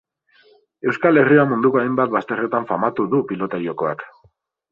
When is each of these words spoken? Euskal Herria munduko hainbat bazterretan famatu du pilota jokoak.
Euskal 0.91 1.19
Herria 1.23 1.43
munduko 1.51 1.81
hainbat 1.81 2.15
bazterretan 2.15 2.67
famatu 2.71 3.07
du 3.13 3.23
pilota 3.33 3.63
jokoak. 3.67 4.05